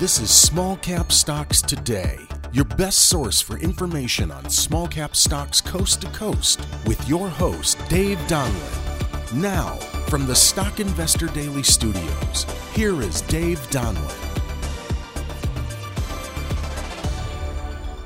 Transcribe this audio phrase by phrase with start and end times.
[0.00, 2.18] This is Small Cap Stocks Today,
[2.52, 7.78] your best source for information on small cap stocks coast to coast, with your host,
[7.88, 9.32] Dave Donlin.
[9.34, 9.76] Now,
[10.08, 14.33] from the Stock Investor Daily Studios, here is Dave Donlin.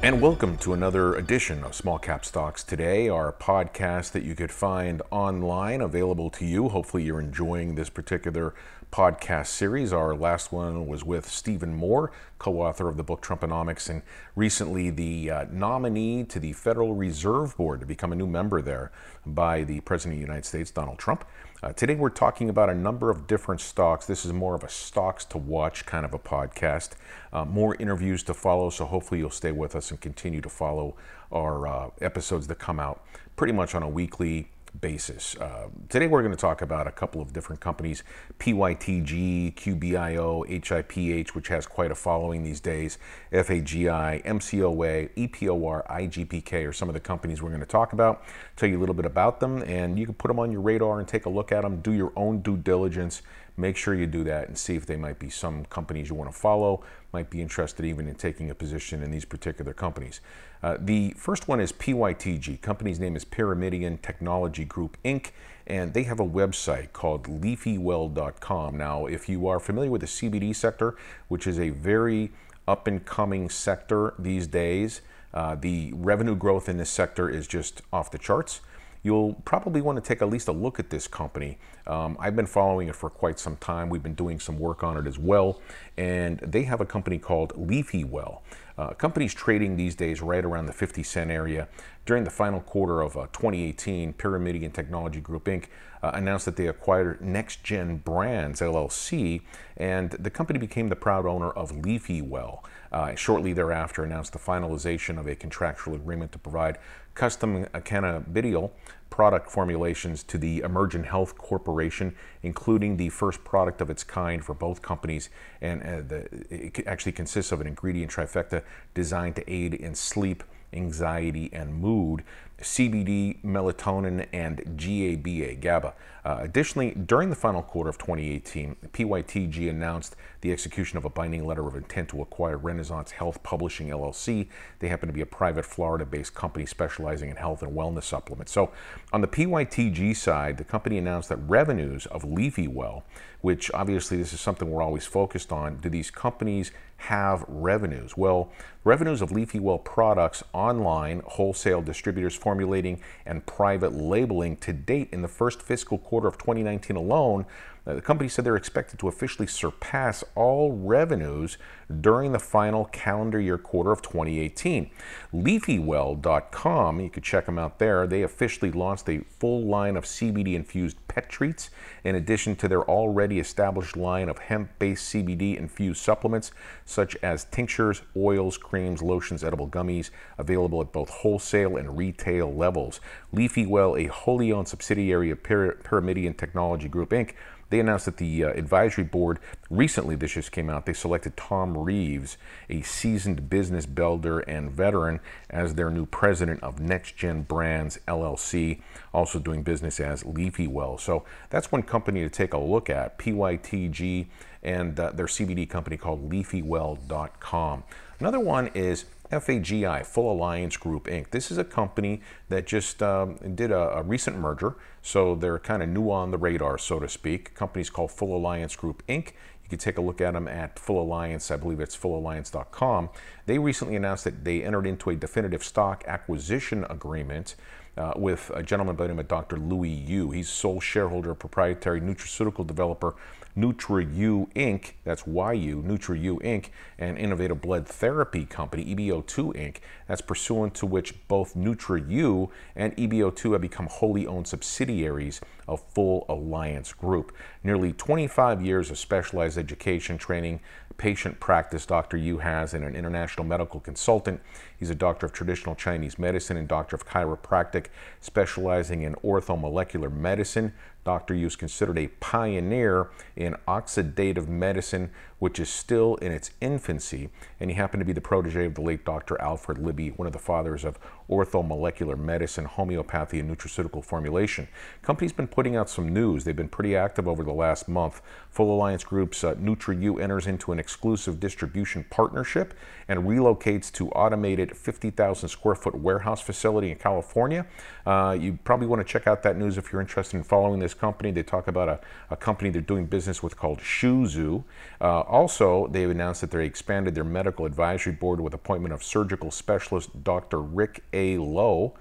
[0.09, 4.50] And welcome to another edition of Small Cap Stocks Today, our podcast that you could
[4.50, 6.70] find online, available to you.
[6.70, 8.55] Hopefully, you're enjoying this particular
[8.91, 9.92] podcast series.
[9.92, 14.01] Our last one was with Stephen Moore, co author of the book Trumponomics, and
[14.34, 18.90] recently the uh, nominee to the Federal Reserve Board to become a new member there
[19.27, 21.27] by the President of the United States, Donald Trump.
[21.60, 24.06] Uh, today, we're talking about a number of different stocks.
[24.06, 26.90] This is more of a stocks to watch kind of a podcast.
[27.32, 30.94] Uh, more interviews to follow, so hopefully, you'll stay with us and continue to follow
[31.32, 34.48] our uh, episodes that come out pretty much on a weekly
[34.80, 35.36] basis.
[35.36, 38.02] Uh, today we're going to talk about a couple of different companies
[38.38, 42.98] PYTG, QBIO, HIPH, which has quite a following these days,
[43.32, 48.23] FAGI, MCOA, EPOR, IGPK are some of the companies we're going to talk about.
[48.56, 50.98] Tell you a little bit about them, and you can put them on your radar
[50.98, 53.23] and take a look at them, do your own due diligence.
[53.59, 56.30] Make sure you do that and see if they might be some companies you want
[56.30, 60.20] to follow, might be interested even in taking a position in these particular companies.
[60.62, 62.60] Uh, the first one is PYTG.
[62.60, 65.32] Company's name is Pyramidion Technology Group Inc.,
[65.66, 68.78] and they have a website called leafywell.com.
[68.78, 72.31] Now, if you are familiar with the CBD sector, which is a very
[72.69, 75.00] up and coming sector these days,
[75.34, 78.60] uh, the revenue growth in this sector is just off the charts
[79.03, 81.59] you'll probably want to take at least a look at this company.
[81.87, 83.88] Um, I've been following it for quite some time.
[83.88, 85.60] We've been doing some work on it as well.
[85.97, 88.43] And they have a company called Leafy Well.
[88.78, 91.66] Uh, companies trading these days right around the 50 cent area.
[92.06, 95.65] During the final quarter of uh, 2018, Pyramidion Technology Group Inc.
[96.00, 99.43] Uh, announced that they acquired Next Gen Brands LLC,
[99.76, 102.65] and the company became the proud owner of Leafy Well.
[102.93, 106.78] Uh, shortly thereafter, announced the finalization of a contractual agreement to provide
[107.15, 108.71] custom cannabidiol
[109.10, 114.55] product formulations to the Emergent Health Corporation, including the first product of its kind for
[114.55, 115.31] both companies.
[115.60, 118.62] And uh, the, it actually consists of an ingredient trifecta
[118.95, 120.43] designed to aid in sleep,
[120.73, 122.23] anxiety, and mood.
[122.61, 125.95] CBD, melatonin, and GABA, GABA.
[126.25, 131.47] Uh, additionally, during the final quarter of 2018, PYTG announced the execution of a binding
[131.47, 134.49] letter of intent to acquire Renaissance Health Publishing LLC.
[134.81, 138.53] They happen to be a private Florida based company specializing in health and wellness supplements.
[138.53, 138.73] So,
[139.13, 143.05] on the PYTG side, the company announced that revenues of Leafy Well,
[143.41, 148.17] which obviously this is something we're always focused on, do these companies have revenues?
[148.17, 148.51] Well,
[148.85, 155.20] revenues of Leafy Well products online, wholesale distributors formulating, and private labeling to date in
[155.20, 157.44] the first fiscal quarter of 2019 alone
[157.88, 161.56] uh, the company said they're expected to officially surpass all revenues
[162.03, 164.91] during the final calendar year quarter of 2018.
[165.32, 168.06] LeafyWell.com, you could check them out there.
[168.06, 171.70] They officially launched a full line of CBD infused pet treats,
[172.04, 176.53] in addition to their already established line of hemp based CBD infused supplements,
[176.84, 183.00] such as tinctures, oils, creams, lotions, edible gummies, available at both wholesale and retail levels.
[183.34, 187.32] LeafyWell, a wholly owned subsidiary of Pyramidion Technology Group, Inc.,
[187.71, 189.38] they announced that the uh, advisory board
[189.69, 192.38] recently, this just came out, they selected Tom Reeves,
[192.71, 198.81] a seasoned business builder and veteran, as their new president of Next Gen Brands LLC,
[199.12, 200.97] also doing business as Leafy Well.
[200.97, 204.27] So that's one company to take a look at, PYTG,
[204.62, 207.84] and uh, their CBD company called LeafyWell.com.
[208.19, 211.31] Another one is FAGI, Full Alliance Group Inc.
[211.31, 215.83] This is a company that just um, did a, a, recent merger, so they're kind
[215.83, 217.55] of new on the radar, so to speak.
[217.55, 219.33] Company's called Full Alliance Group Inc.
[219.69, 223.11] You can take a look at them at Full Alliance, I believe it's fullalliance.com.
[223.44, 227.55] They recently announced that they entered into a definitive stock acquisition agreement
[227.98, 229.56] uh, with a gentleman by the name of Dr.
[229.56, 230.31] Louis Yu.
[230.31, 233.14] He's sole shareholder of proprietary nutraceutical developer
[233.56, 236.66] NutraYu Inc., that's YU, NutraYu Inc.,
[236.98, 243.53] an innovative blood therapy company, EBO2 Inc., that's pursuant to which both NutraYu and EBO2
[243.53, 247.34] have become wholly owned subsidiaries of Full Alliance Group.
[247.62, 250.60] Nearly 25 years of specialized education training,
[250.97, 252.16] patient practice Dr.
[252.16, 254.41] Yu has, and an international medical consultant.
[254.78, 257.86] He's a doctor of traditional Chinese medicine and doctor of chiropractic,
[258.20, 260.74] specializing in orthomolecular medicine,
[261.04, 261.34] Dr.
[261.34, 267.30] Yu is considered a pioneer in oxidative medicine, which is still in its infancy.
[267.60, 269.40] And he happened to be the protege of the late Dr.
[269.40, 270.98] Alfred Libby, one of the fathers of
[271.30, 274.68] orthomolecular medicine, homeopathy, and nutraceutical formulation.
[275.02, 276.44] Company's been putting out some news.
[276.44, 278.20] They've been pretty active over the last month.
[278.50, 282.74] Full Alliance Group's uh, NutraYu enters into an exclusive distribution partnership
[283.08, 287.66] and relocates to automated 50,000 square foot warehouse facility in California.
[288.06, 290.88] Uh, you probably want to check out that news if you're interested in following this
[290.94, 291.31] company.
[291.31, 292.00] They talk about a,
[292.31, 294.64] a company they're doing business with called Shuzu.
[295.00, 299.50] Uh, also, they've announced that they expanded their medical advisory board with appointment of surgical
[299.50, 300.61] specialist Dr.
[300.61, 301.38] Rick A.
[301.38, 301.94] Lowe.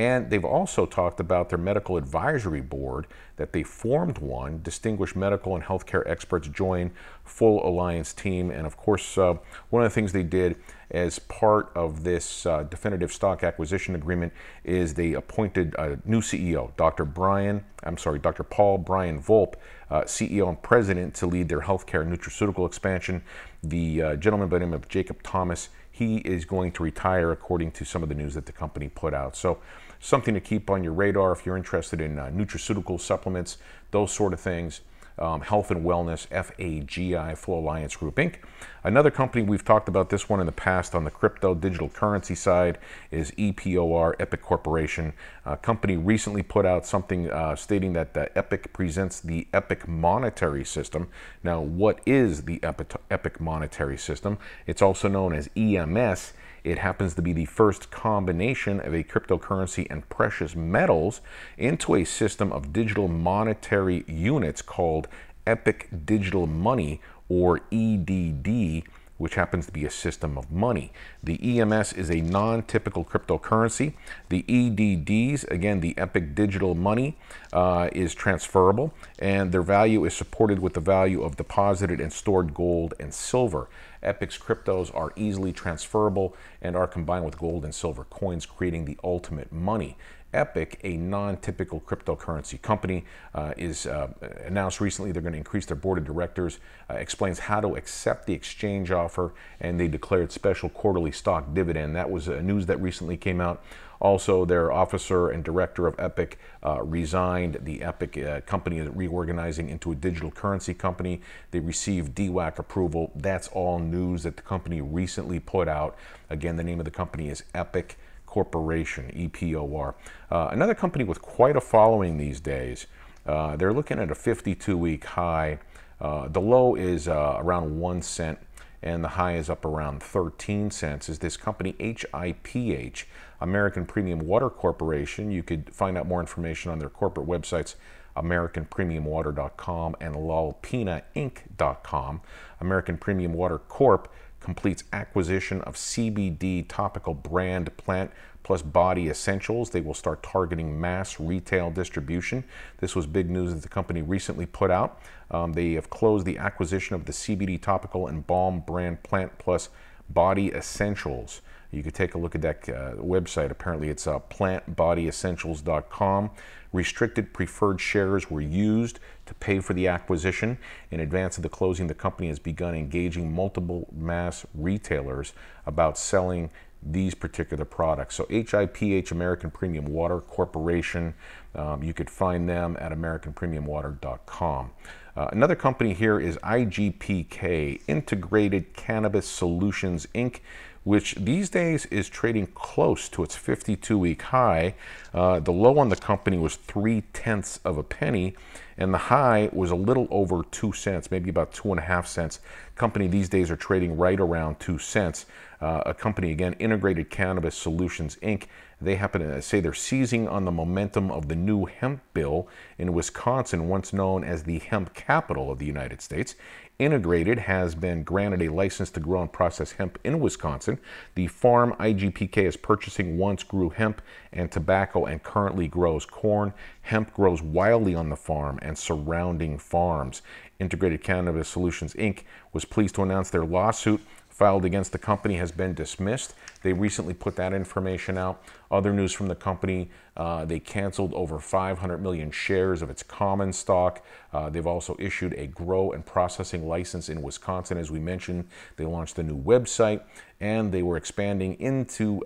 [0.00, 3.06] And they've also talked about their medical advisory board
[3.36, 4.62] that they formed one.
[4.62, 6.92] Distinguished medical and healthcare experts join
[7.22, 8.50] Full Alliance team.
[8.50, 9.34] And of course, uh,
[9.68, 10.56] one of the things they did
[10.90, 14.32] as part of this uh, definitive stock acquisition agreement
[14.64, 17.04] is they appointed a new CEO, Dr.
[17.04, 18.42] Brian, I'm sorry, Dr.
[18.42, 19.56] Paul Brian Volpe,
[19.90, 23.22] uh, CEO and president to lead their healthcare nutraceutical expansion.
[23.62, 25.68] The uh, gentleman by the name of Jacob Thomas,
[26.00, 29.12] he is going to retire according to some of the news that the company put
[29.12, 29.36] out.
[29.36, 29.58] So
[29.98, 33.58] something to keep on your radar if you're interested in uh, nutraceutical supplements,
[33.90, 34.80] those sort of things
[35.20, 38.36] um, Health and Wellness, FAGI, Full Alliance Group Inc.
[38.82, 42.34] Another company, we've talked about this one in the past on the crypto digital currency
[42.34, 42.78] side,
[43.10, 45.12] is EPOR, Epic Corporation.
[45.44, 50.64] A company recently put out something uh, stating that uh, Epic presents the Epic monetary
[50.64, 51.08] system.
[51.42, 54.38] Now, what is the Epic monetary system?
[54.66, 56.32] It's also known as EMS.
[56.62, 61.20] It happens to be the first combination of a cryptocurrency and precious metals
[61.56, 65.08] into a system of digital monetary units called
[65.46, 68.82] Epic Digital Money or EDD
[69.20, 70.90] which happens to be a system of money.
[71.22, 73.92] The EMS is a non typical cryptocurrency.
[74.30, 77.18] The EDDs, again, the Epic Digital Money,
[77.52, 82.54] uh, is transferable, and their value is supported with the value of deposited and stored
[82.54, 83.68] gold and silver.
[84.02, 88.96] Epic's cryptos are easily transferable and are combined with gold and silver coins, creating the
[89.04, 89.98] ultimate money.
[90.32, 93.04] Epic, a non typical cryptocurrency company,
[93.34, 94.08] uh, is uh,
[94.44, 98.26] announced recently they're going to increase their board of directors, uh, explains how to accept
[98.26, 101.96] the exchange offer, and they declared special quarterly stock dividend.
[101.96, 103.62] That was news that recently came out.
[104.00, 107.58] Also, their officer and director of Epic uh, resigned.
[107.62, 111.20] The Epic uh, company is reorganizing into a digital currency company.
[111.50, 113.12] They received DWAC approval.
[113.14, 115.96] That's all news that the company recently put out.
[116.30, 117.98] Again, the name of the company is Epic.
[118.30, 119.94] Corporation, EPOR.
[120.30, 122.86] Uh, another company with quite a following these days.
[123.26, 125.58] Uh, they're looking at a 52 week high.
[126.00, 128.38] Uh, the low is uh, around one cent
[128.82, 133.06] and the high is up around 13 cents is this company HIPH,
[133.40, 135.32] American Premium Water Corporation.
[135.32, 137.74] You could find out more information on their corporate websites,
[138.16, 142.20] AmericanPremiumWater.com and LalPinaInc.com.
[142.60, 144.08] American Premium Water Corp
[144.40, 148.10] completes acquisition of CBD topical brand plant
[148.42, 149.70] plus body essentials.
[149.70, 152.44] They will start targeting mass retail distribution.
[152.78, 155.00] This was big news that the company recently put out.
[155.30, 159.68] Um, they have closed the acquisition of the CBD topical and balm brand plant plus
[160.08, 161.42] body essentials.
[161.72, 163.50] You could take a look at that uh, website.
[163.50, 166.30] Apparently, it's uh, plantbodyessentials.com.
[166.72, 170.58] Restricted preferred shares were used to pay for the acquisition.
[170.90, 175.32] In advance of the closing, the company has begun engaging multiple mass retailers
[175.66, 176.50] about selling
[176.82, 178.16] these particular products.
[178.16, 181.14] So HIPH, American Premium Water Corporation,
[181.54, 184.70] um, you could find them at AmericanPremiumWater.com.
[185.16, 190.38] Uh, another company here is IGPK, Integrated Cannabis Solutions Inc
[190.84, 194.74] which these days is trading close to its 52 week high.
[195.12, 198.34] Uh, the low on the company was three tenths of a penny,
[198.78, 202.06] and the high was a little over two cents, maybe about two and a half
[202.06, 202.40] cents.
[202.76, 205.26] Company these days are trading right around two cents.
[205.60, 208.44] Uh, a company, again, Integrated Cannabis Solutions Inc.,
[208.80, 212.94] they happen to say they're seizing on the momentum of the new hemp bill in
[212.94, 216.34] Wisconsin, once known as the hemp capital of the United States.
[216.80, 220.78] Integrated has been granted a license to grow and process hemp in Wisconsin.
[221.14, 224.00] The farm IGPK is purchasing once grew hemp
[224.32, 226.54] and tobacco and currently grows corn.
[226.80, 230.22] Hemp grows wildly on the farm and surrounding farms.
[230.58, 232.20] Integrated Cannabis Solutions Inc.
[232.54, 236.32] was pleased to announce their lawsuit filed against the company has been dismissed.
[236.62, 238.42] They recently put that information out.
[238.70, 239.90] Other news from the company
[240.20, 244.04] uh, they canceled over 500 million shares of its common stock.
[244.34, 248.46] Uh, they've also issued a grow and processing license in Wisconsin, as we mentioned.
[248.76, 250.02] They launched a new website
[250.38, 252.22] and they were expanding into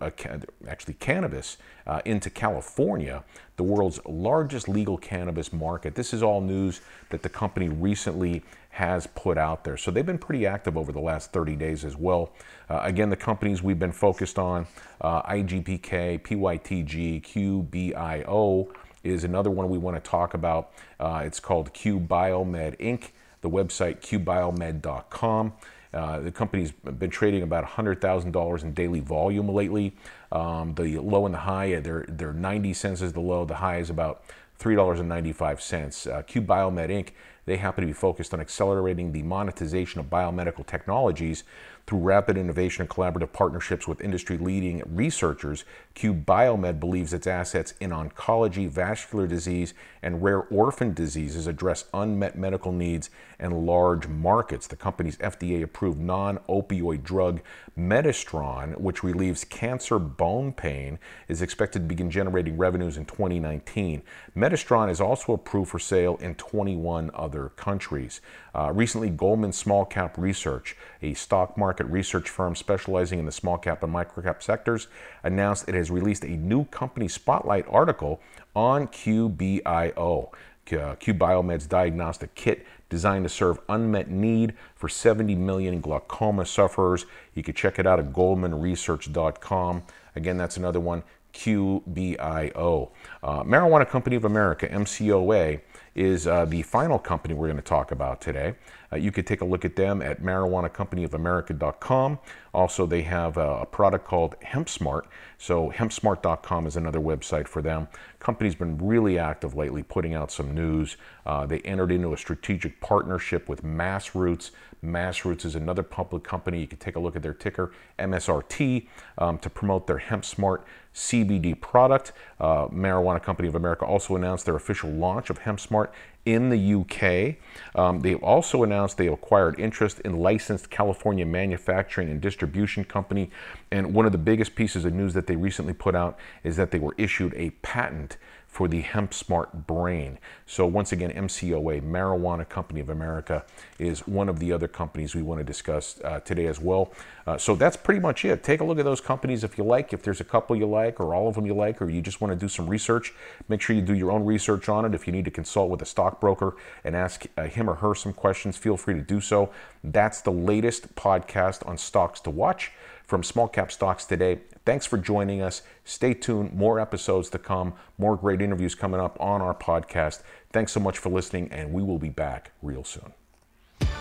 [0.67, 3.23] actually cannabis uh, into California,
[3.57, 5.95] the world's largest legal cannabis market.
[5.95, 9.77] This is all news that the company recently has put out there.
[9.77, 12.33] So they've been pretty active over the last 30 days as well.
[12.69, 14.67] Uh, again, the companies we've been focused on
[15.01, 18.69] uh, IGPK, PYTG, QBIO
[19.03, 20.73] is another one we want to talk about.
[20.99, 23.11] Uh, it's called Q Biomed Inc.,
[23.43, 25.53] the website qbiomed.com.
[25.93, 29.95] Uh, the company's been trading about $100,000 in daily volume lately.
[30.33, 33.79] Um, the low and the high, they're, they're 90 cents is the low, the high
[33.79, 34.25] is about
[34.59, 36.13] $3.95.
[36.13, 37.11] Uh, Q Biomed Inc
[37.47, 41.45] they happen to be focused on accelerating the monetization of biomedical technologies
[41.87, 45.65] through rapid innovation and collaborative partnerships with industry leading researchers,
[45.95, 52.39] Q Biomed believes its assets in oncology, vascular disease, and rare orphan diseases address unmet
[52.39, 54.67] medical needs and large markets.
[54.67, 57.41] The company's FDA approved non opioid drug
[57.79, 60.99] Metastron, which relieves cancer bone pain,
[61.29, 64.03] is expected to begin generating revenues in 2019.
[64.37, 68.21] Metastron is also approved for sale in 21 other countries.
[68.55, 73.59] Uh, recently, Goldman Small Cap Research, a stock market research firm specializing in the small
[73.59, 74.89] cap and micro cap sectors,
[75.23, 78.21] announced it has released a new company spotlight article
[78.55, 80.31] on QBIO.
[80.73, 87.07] Uh, Q Biomed's diagnostic kit designed to serve unmet need for 70 million glaucoma sufferers.
[87.35, 89.83] You can check it out at goldmanresearch.com.
[90.17, 91.03] Again, that's another one,
[91.35, 92.91] QBIO.
[93.23, 95.61] Uh, Marijuana Company of America, MCOA,
[95.95, 98.55] is uh, the final company we're going to talk about today.
[98.95, 102.19] Uh, you could take a look at them at marijuanacompanyofamerica.com.
[102.53, 105.03] Also, they have a, a product called HempSmart.
[105.39, 107.89] So, hempsmart.com is another website for them.
[108.21, 110.97] Company's been really active lately, putting out some news.
[111.27, 114.53] Uh, they entered into a strategic partnership with Massroots.
[114.85, 116.61] Massroots is another public company.
[116.61, 118.87] You can take a look at their ticker, MSRT,
[119.19, 120.63] um, to promote their HempSmart
[120.95, 122.13] CBD product.
[122.39, 125.89] Uh, Marijuana Company of America also announced their official launch of HempSmart
[126.27, 127.37] in the UK.
[127.79, 133.31] Um, they've also announced they acquired interest in licensed California manufacturing and distribution company.
[133.71, 136.71] And one of the biggest pieces of news that they recently put out is that
[136.71, 138.17] they were issued a patent
[138.55, 140.17] for the Hemp Smart Brain.
[140.47, 143.45] So, once again, MCOA, Marijuana Company of America,
[143.81, 146.93] is one of the other companies we want to discuss uh, today as well.
[147.27, 148.45] Uh, so, that's pretty much it.
[148.45, 149.93] Take a look at those companies if you like.
[149.93, 152.21] If there's a couple you like, or all of them you like, or you just
[152.21, 153.13] want to do some research,
[153.49, 154.95] make sure you do your own research on it.
[154.95, 158.13] If you need to consult with a stockbroker and ask uh, him or her some
[158.13, 159.51] questions, feel free to do so.
[159.83, 162.71] That's the latest podcast on stocks to watch
[163.05, 164.39] from Small Cap Stocks today.
[164.65, 165.63] Thanks for joining us.
[165.85, 166.55] Stay tuned.
[166.55, 170.23] More episodes to come, more great interviews coming up on our podcast.
[170.53, 173.13] Thanks so much for listening, and we will be back real soon.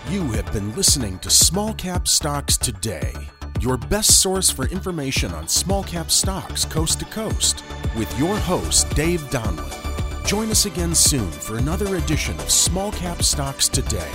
[0.09, 3.13] You have been listening to Small Cap Stocks Today,
[3.59, 7.63] your best source for information on small cap stocks coast to coast,
[7.95, 10.25] with your host, Dave Donlin.
[10.25, 14.11] Join us again soon for another edition of Small Cap Stocks Today.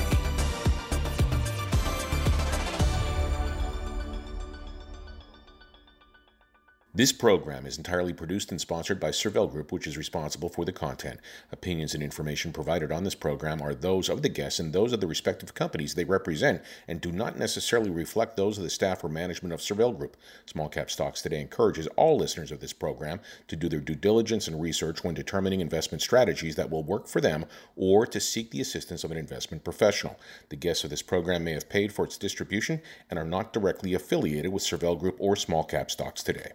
[6.98, 10.72] This program is entirely produced and sponsored by Cervell Group, which is responsible for the
[10.72, 11.20] content.
[11.52, 15.00] Opinions and information provided on this program are those of the guests and those of
[15.00, 19.08] the respective companies they represent and do not necessarily reflect those of the staff or
[19.08, 20.16] management of Cervell Group.
[20.44, 24.48] Small Cap Stocks Today encourages all listeners of this program to do their due diligence
[24.48, 28.60] and research when determining investment strategies that will work for them or to seek the
[28.60, 30.18] assistance of an investment professional.
[30.48, 33.94] The guests of this program may have paid for its distribution and are not directly
[33.94, 36.54] affiliated with Cervell Group or Small Cap Stocks Today.